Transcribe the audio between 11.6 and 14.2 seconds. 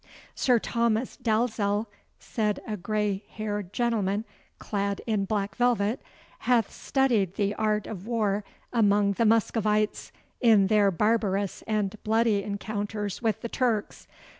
and bloody encounters with the Turks.